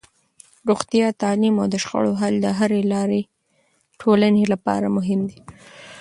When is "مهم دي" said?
4.97-5.39